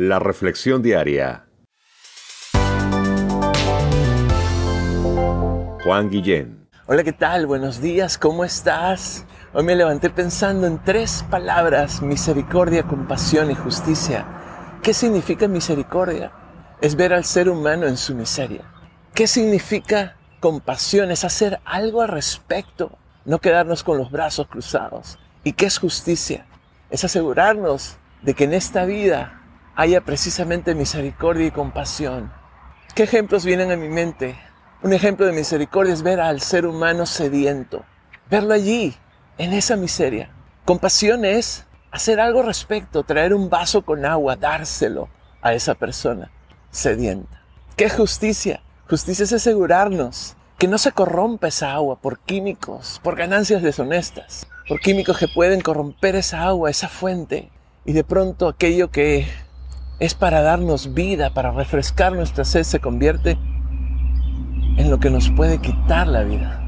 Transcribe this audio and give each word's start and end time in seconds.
La 0.00 0.20
Reflexión 0.20 0.80
Diaria. 0.80 1.48
Juan 5.82 6.08
Guillén. 6.08 6.68
Hola, 6.86 7.02
¿qué 7.02 7.12
tal? 7.12 7.48
Buenos 7.48 7.80
días, 7.80 8.16
¿cómo 8.16 8.44
estás? 8.44 9.26
Hoy 9.52 9.64
me 9.64 9.74
levanté 9.74 10.08
pensando 10.08 10.68
en 10.68 10.80
tres 10.84 11.24
palabras, 11.28 12.00
misericordia, 12.00 12.84
compasión 12.84 13.50
y 13.50 13.56
justicia. 13.56 14.24
¿Qué 14.84 14.94
significa 14.94 15.48
misericordia? 15.48 16.30
Es 16.80 16.94
ver 16.94 17.12
al 17.12 17.24
ser 17.24 17.48
humano 17.48 17.88
en 17.88 17.96
su 17.96 18.14
miseria. 18.14 18.72
¿Qué 19.14 19.26
significa 19.26 20.16
compasión? 20.38 21.10
Es 21.10 21.24
hacer 21.24 21.58
algo 21.64 22.02
al 22.02 22.10
respecto, 22.10 22.96
no 23.24 23.40
quedarnos 23.40 23.82
con 23.82 23.98
los 23.98 24.12
brazos 24.12 24.46
cruzados. 24.46 25.18
¿Y 25.42 25.54
qué 25.54 25.66
es 25.66 25.76
justicia? 25.76 26.46
Es 26.88 27.02
asegurarnos 27.02 27.96
de 28.22 28.34
que 28.34 28.44
en 28.44 28.54
esta 28.54 28.84
vida 28.84 29.37
haya 29.78 30.00
precisamente 30.00 30.74
misericordia 30.74 31.46
y 31.46 31.50
compasión. 31.52 32.32
¿Qué 32.96 33.04
ejemplos 33.04 33.44
vienen 33.44 33.70
a 33.70 33.76
mi 33.76 33.88
mente? 33.88 34.36
Un 34.82 34.92
ejemplo 34.92 35.24
de 35.24 35.30
misericordia 35.30 35.94
es 35.94 36.02
ver 36.02 36.18
al 36.18 36.40
ser 36.40 36.66
humano 36.66 37.06
sediento, 37.06 37.84
verlo 38.28 38.54
allí, 38.54 38.96
en 39.38 39.52
esa 39.52 39.76
miseria. 39.76 40.32
Compasión 40.64 41.24
es 41.24 41.64
hacer 41.92 42.18
algo 42.18 42.42
respecto, 42.42 43.04
traer 43.04 43.32
un 43.32 43.50
vaso 43.50 43.82
con 43.82 44.04
agua, 44.04 44.34
dárselo 44.34 45.08
a 45.42 45.54
esa 45.54 45.76
persona 45.76 46.28
sedienta. 46.72 47.44
¿Qué 47.76 47.88
justicia? 47.88 48.60
Justicia 48.90 49.22
es 49.22 49.32
asegurarnos 49.32 50.34
que 50.58 50.66
no 50.66 50.78
se 50.78 50.90
corrompa 50.90 51.46
esa 51.46 51.72
agua 51.72 52.00
por 52.00 52.18
químicos, 52.18 53.00
por 53.04 53.14
ganancias 53.14 53.62
deshonestas, 53.62 54.48
por 54.68 54.80
químicos 54.80 55.18
que 55.18 55.28
pueden 55.28 55.60
corromper 55.60 56.16
esa 56.16 56.42
agua, 56.42 56.68
esa 56.68 56.88
fuente, 56.88 57.52
y 57.84 57.92
de 57.92 58.02
pronto 58.02 58.48
aquello 58.48 58.90
que 58.90 59.28
es 60.00 60.14
para 60.14 60.42
darnos 60.42 60.94
vida, 60.94 61.30
para 61.30 61.50
refrescar 61.50 62.12
nuestra 62.12 62.44
sed, 62.44 62.62
se 62.62 62.80
convierte 62.80 63.32
en 64.76 64.90
lo 64.90 65.00
que 65.00 65.10
nos 65.10 65.28
puede 65.30 65.58
quitar 65.58 66.06
la 66.06 66.22
vida. 66.22 66.62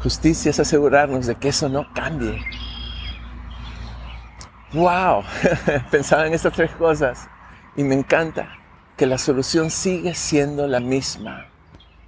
Justicia 0.00 0.50
es 0.50 0.60
asegurarnos 0.60 1.26
de 1.26 1.34
que 1.34 1.48
eso 1.48 1.68
no 1.68 1.92
cambie. 1.92 2.40
¡Wow! 4.72 5.24
Pensaba 5.90 6.26
en 6.26 6.34
estas 6.34 6.52
tres 6.52 6.70
cosas 6.72 7.28
y 7.76 7.82
me 7.82 7.94
encanta 7.94 8.48
que 8.96 9.06
la 9.06 9.18
solución 9.18 9.70
sigue 9.70 10.14
siendo 10.14 10.68
la 10.68 10.78
misma. 10.78 11.46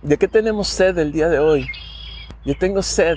¿De 0.03 0.19
qué 0.19 0.29
tenemos 0.29 0.69
sed 0.69 0.99
el 0.99 1.11
día 1.11 1.29
de 1.29 1.41
hoy? 1.41 1.69
Yo 2.45 2.57
tengo 2.57 2.83
sed 2.83 3.17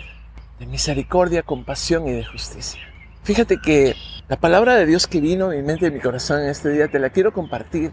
de 0.59 0.65
misericordia, 0.65 1.43
compasión 1.43 2.07
y 2.07 2.13
de 2.13 2.25
justicia. 2.25 2.81
Fíjate 3.23 3.59
que 3.61 3.95
la 4.27 4.39
palabra 4.39 4.75
de 4.75 4.85
Dios 4.85 5.05
que 5.05 5.21
vino 5.21 5.47
a 5.47 5.49
mi 5.49 5.61
mente 5.61 5.87
y 5.87 5.91
mi 5.91 5.99
corazón 5.99 6.41
en 6.41 6.49
este 6.49 6.69
día 6.69 6.87
te 6.87 6.99
la 6.99 7.09
quiero 7.09 7.33
compartir 7.33 7.91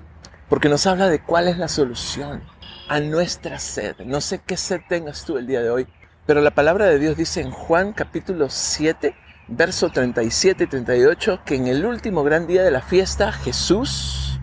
porque 0.48 0.68
nos 0.68 0.86
habla 0.86 1.08
de 1.08 1.22
cuál 1.22 1.48
es 1.48 1.58
la 1.58 1.68
solución 1.68 2.42
a 2.88 3.00
nuestra 3.00 3.58
sed. 3.58 3.96
No 4.04 4.20
sé 4.20 4.40
qué 4.46 4.56
sed 4.56 4.80
tengas 4.88 5.24
tú 5.24 5.36
el 5.36 5.46
día 5.46 5.60
de 5.60 5.70
hoy, 5.70 5.86
pero 6.24 6.40
la 6.40 6.52
palabra 6.52 6.86
de 6.86 6.98
Dios 6.98 7.16
dice 7.16 7.40
en 7.40 7.50
Juan 7.50 7.92
capítulo 7.92 8.48
7, 8.48 9.14
verso 9.48 9.90
37 9.90 10.64
y 10.64 10.66
38, 10.68 11.40
que 11.44 11.56
en 11.56 11.66
el 11.66 11.84
último 11.84 12.22
gran 12.22 12.46
día 12.46 12.62
de 12.62 12.70
la 12.70 12.80
fiesta 12.80 13.32
Jesús 13.32 14.40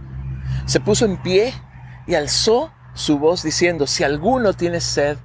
se 0.65 0.79
puso 0.79 1.05
en 1.05 1.21
pie 1.21 1.53
y 2.05 2.15
alzó 2.15 2.71
su 2.93 3.17
voz 3.17 3.41
diciendo, 3.41 3.87
si 3.87 4.03
alguno 4.03 4.53
tiene 4.53 4.79
sed, 4.79 5.17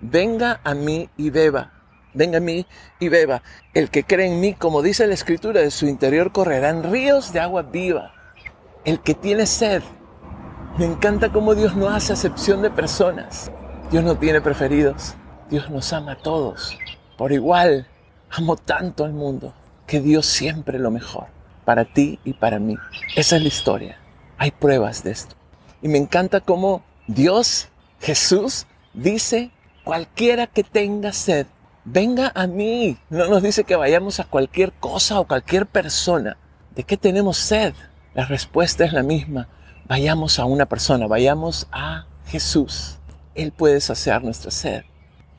venga 0.00 0.60
a 0.64 0.74
mí 0.74 1.08
y 1.16 1.30
beba 1.30 1.72
venga 2.14 2.38
a 2.38 2.40
mí 2.40 2.66
y 2.98 3.08
beba. 3.08 3.42
El 3.74 3.90
que 3.90 4.04
cree 4.04 4.26
en 4.26 4.40
mí, 4.40 4.54
como 4.54 4.82
dice 4.82 5.06
la 5.06 5.14
escritura, 5.14 5.60
de 5.60 5.70
su 5.70 5.86
interior 5.86 6.32
correrán 6.32 6.90
ríos 6.90 7.32
de 7.32 7.40
agua 7.40 7.62
viva. 7.62 8.12
El 8.84 9.00
que 9.00 9.14
tiene 9.14 9.46
sed. 9.46 9.82
Me 10.78 10.86
encanta 10.86 11.30
cómo 11.30 11.54
Dios 11.54 11.76
no 11.76 11.88
hace 11.88 12.12
acepción 12.12 12.62
de 12.62 12.70
personas. 12.70 13.50
Dios 13.90 14.02
no 14.02 14.16
tiene 14.16 14.40
preferidos. 14.40 15.14
Dios 15.50 15.70
nos 15.70 15.92
ama 15.92 16.12
a 16.12 16.16
todos. 16.16 16.76
Por 17.16 17.32
igual, 17.32 17.86
amo 18.30 18.56
tanto 18.56 19.04
al 19.04 19.12
mundo 19.12 19.54
que 19.86 20.00
Dios 20.00 20.26
siempre 20.26 20.78
lo 20.78 20.90
mejor 20.90 21.26
para 21.64 21.84
ti 21.84 22.18
y 22.24 22.34
para 22.34 22.58
mí. 22.58 22.76
Esa 23.16 23.36
es 23.36 23.42
la 23.42 23.48
historia. 23.48 23.98
Hay 24.38 24.50
pruebas 24.50 25.02
de 25.04 25.12
esto. 25.12 25.34
Y 25.82 25.88
me 25.88 25.98
encanta 25.98 26.40
cómo 26.40 26.82
Dios, 27.06 27.68
Jesús, 28.00 28.66
dice, 28.92 29.50
cualquiera 29.84 30.46
que 30.46 30.64
tenga 30.64 31.12
sed, 31.12 31.46
venga 31.84 32.32
a 32.34 32.46
mí. 32.46 32.98
No 33.10 33.28
nos 33.28 33.42
dice 33.42 33.64
que 33.64 33.76
vayamos 33.76 34.20
a 34.20 34.24
cualquier 34.24 34.72
cosa 34.72 35.20
o 35.20 35.26
cualquier 35.26 35.66
persona. 35.66 36.36
¿De 36.74 36.84
qué 36.84 36.96
tenemos 36.96 37.36
sed? 37.36 37.74
La 38.14 38.24
respuesta 38.26 38.84
es 38.84 38.92
la 38.92 39.02
misma. 39.02 39.48
Vayamos 39.86 40.38
a 40.38 40.44
una 40.44 40.66
persona, 40.66 41.06
vayamos 41.06 41.68
a 41.70 42.06
Jesús. 42.26 42.98
Él 43.34 43.52
puede 43.52 43.80
saciar 43.80 44.22
nuestra 44.24 44.50
sed. 44.50 44.84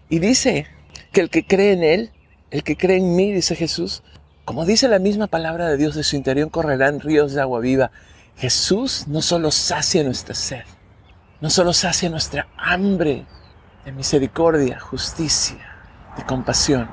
Y 0.10 0.20
dice 0.20 0.68
que 1.12 1.22
el 1.22 1.30
que 1.30 1.46
cree 1.46 1.74
en 1.74 1.84
Él, 1.84 2.12
el 2.52 2.64
que 2.64 2.78
cree 2.78 2.98
en 2.98 3.16
mí, 3.16 3.32
dice 3.32 3.56
Jesús, 3.56 4.04
como 4.44 4.66
dice 4.66 4.88
la 4.88 5.00
misma 5.00 5.28
palabra 5.28 5.68
de 5.68 5.78
Dios, 5.78 5.96
de 5.96 6.04
su 6.04 6.16
interior 6.16 6.52
correrán 6.52 7.00
ríos 7.00 7.34
de 7.34 7.42
agua 7.42 7.60
viva. 7.60 7.92
Jesús 8.38 9.08
no 9.08 9.22
solo 9.22 9.50
sacia 9.50 10.04
nuestra 10.04 10.36
sed, 10.36 10.64
no 11.42 11.50
solo 11.50 11.74
sacia 11.74 12.10
nuestra 12.10 12.48
hambre 12.58 13.26
de 13.86 13.92
misericordia, 13.92 14.80
justicia, 14.80 15.75
de 16.18 16.26
compasión. 16.26 16.90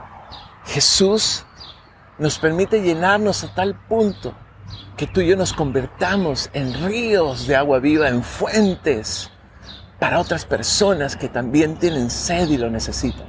Jesús 0.64 1.44
nos 2.18 2.38
permite 2.38 2.82
llenarnos 2.82 3.44
a 3.44 3.54
tal 3.54 3.74
punto 3.74 4.34
que 4.96 5.06
tú 5.06 5.20
y 5.20 5.28
yo 5.28 5.36
nos 5.36 5.52
convertamos 5.52 6.50
en 6.52 6.74
ríos 6.84 7.46
de 7.46 7.56
agua 7.56 7.78
viva, 7.78 8.08
en 8.08 8.22
fuentes 8.22 9.30
para 9.98 10.18
otras 10.18 10.44
personas 10.44 11.16
que 11.16 11.28
también 11.28 11.76
tienen 11.76 12.10
sed 12.10 12.48
y 12.48 12.58
lo 12.58 12.70
necesitan. 12.70 13.26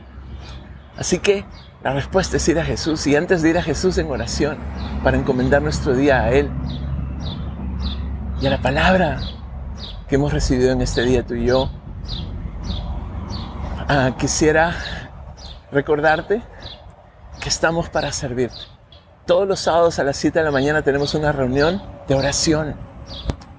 Así 0.97 1.19
que 1.19 1.45
la 1.83 1.93
respuesta 1.93 2.37
es 2.37 2.47
ir 2.47 2.59
a 2.59 2.65
Jesús 2.65 3.05
y 3.07 3.15
antes 3.15 3.41
de 3.41 3.49
ir 3.49 3.57
a 3.57 3.63
Jesús 3.63 3.97
en 3.97 4.09
oración 4.09 4.57
para 5.03 5.17
encomendar 5.17 5.61
nuestro 5.61 5.95
día 5.95 6.21
a 6.21 6.31
Él 6.31 6.49
y 8.41 8.47
a 8.47 8.49
la 8.49 8.61
palabra 8.61 9.19
que 10.07 10.15
hemos 10.15 10.33
recibido 10.33 10.71
en 10.71 10.81
este 10.81 11.03
día 11.03 11.25
tú 11.25 11.33
y 11.33 11.45
yo, 11.45 11.71
ah, 13.87 14.11
quisiera 14.17 14.75
recordarte 15.73 16.41
que 17.41 17.49
estamos 17.49 17.89
para 17.89 18.11
servirte. 18.11 18.55
Todos 19.25 19.47
los 19.47 19.59
sábados 19.59 19.99
a 19.99 20.03
las 20.03 20.17
7 20.17 20.39
de 20.39 20.45
la 20.45 20.51
mañana 20.51 20.81
tenemos 20.81 21.13
una 21.15 21.31
reunión 21.31 21.81
de 22.07 22.15
oración 22.15 22.75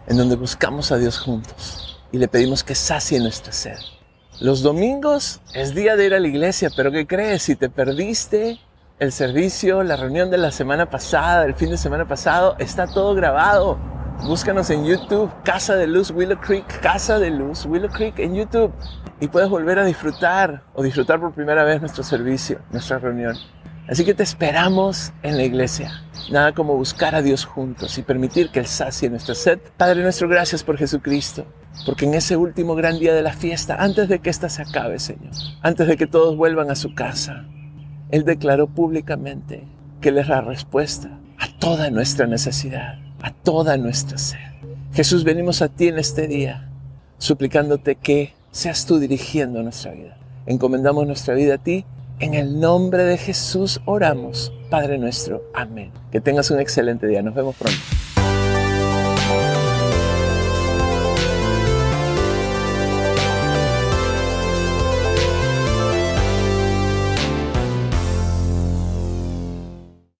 en 0.06 0.16
donde 0.16 0.36
buscamos 0.36 0.92
a 0.92 0.98
Dios 0.98 1.18
juntos 1.18 2.00
y 2.12 2.18
le 2.18 2.28
pedimos 2.28 2.62
que 2.62 2.74
sacie 2.74 3.18
nuestra 3.18 3.52
sed. 3.52 3.78
Los 4.40 4.62
domingos 4.62 5.40
es 5.54 5.74
día 5.74 5.96
de 5.96 6.06
ir 6.06 6.14
a 6.14 6.20
la 6.20 6.28
iglesia, 6.28 6.70
pero 6.76 6.90
¿qué 6.90 7.06
crees? 7.06 7.42
Si 7.42 7.56
te 7.56 7.68
perdiste 7.68 8.60
el 8.98 9.12
servicio, 9.12 9.82
la 9.82 9.96
reunión 9.96 10.30
de 10.30 10.38
la 10.38 10.50
semana 10.50 10.90
pasada, 10.90 11.44
el 11.44 11.54
fin 11.54 11.70
de 11.70 11.78
semana 11.78 12.06
pasado, 12.06 12.56
está 12.58 12.86
todo 12.86 13.14
grabado. 13.14 13.78
Búscanos 14.22 14.70
en 14.70 14.86
YouTube, 14.86 15.30
Casa 15.44 15.74
de 15.76 15.86
Luz 15.86 16.10
Willow 16.10 16.40
Creek, 16.40 16.80
Casa 16.80 17.18
de 17.18 17.30
Luz 17.30 17.66
Willow 17.66 17.90
Creek 17.90 18.18
en 18.20 18.34
YouTube 18.34 18.72
y 19.20 19.28
puedes 19.28 19.50
volver 19.50 19.78
a 19.78 19.84
disfrutar 19.84 20.62
o 20.72 20.82
disfrutar 20.82 21.20
por 21.20 21.34
primera 21.34 21.62
vez 21.64 21.80
nuestro 21.80 22.02
servicio, 22.02 22.58
nuestra 22.70 22.98
reunión. 22.98 23.36
Así 23.86 24.04
que 24.06 24.14
te 24.14 24.22
esperamos 24.22 25.12
en 25.22 25.36
la 25.36 25.42
iglesia. 25.42 25.92
Nada 26.30 26.52
como 26.52 26.74
buscar 26.74 27.14
a 27.14 27.20
Dios 27.20 27.44
juntos 27.44 27.98
y 27.98 28.02
permitir 28.02 28.50
que 28.50 28.60
Él 28.60 28.66
sacie 28.66 29.10
nuestra 29.10 29.34
sed. 29.34 29.58
Padre 29.76 30.02
nuestro, 30.02 30.26
gracias 30.26 30.64
por 30.64 30.78
Jesucristo, 30.78 31.44
porque 31.84 32.06
en 32.06 32.14
ese 32.14 32.38
último 32.38 32.74
gran 32.74 32.98
día 32.98 33.12
de 33.12 33.22
la 33.22 33.34
fiesta, 33.34 33.76
antes 33.78 34.08
de 34.08 34.20
que 34.20 34.30
ésta 34.30 34.48
se 34.48 34.62
acabe, 34.62 34.98
Señor, 35.00 35.32
antes 35.60 35.86
de 35.86 35.98
que 35.98 36.06
todos 36.06 36.34
vuelvan 36.34 36.70
a 36.70 36.76
su 36.76 36.94
casa, 36.94 37.44
Él 38.10 38.24
declaró 38.24 38.68
públicamente 38.68 39.68
que 40.00 40.08
Él 40.08 40.16
es 40.16 40.28
la 40.28 40.40
respuesta 40.40 41.20
a 41.38 41.58
toda 41.58 41.90
nuestra 41.90 42.26
necesidad, 42.26 43.03
a 43.24 43.32
toda 43.32 43.78
nuestra 43.78 44.18
sed. 44.18 44.38
Jesús, 44.92 45.24
venimos 45.24 45.62
a 45.62 45.68
ti 45.68 45.88
en 45.88 45.98
este 45.98 46.28
día, 46.28 46.68
suplicándote 47.16 47.96
que 47.96 48.34
seas 48.52 48.84
tú 48.84 48.98
dirigiendo 48.98 49.62
nuestra 49.62 49.92
vida. 49.92 50.18
Encomendamos 50.46 51.06
nuestra 51.06 51.34
vida 51.34 51.54
a 51.54 51.58
ti. 51.58 51.86
En 52.20 52.34
el 52.34 52.60
nombre 52.60 53.02
de 53.04 53.16
Jesús 53.16 53.80
oramos, 53.86 54.52
Padre 54.68 54.98
nuestro. 54.98 55.42
Amén. 55.54 55.90
Que 56.12 56.20
tengas 56.20 56.50
un 56.50 56.60
excelente 56.60 57.06
día. 57.06 57.22
Nos 57.22 57.34
vemos 57.34 57.56
pronto. 57.56 57.80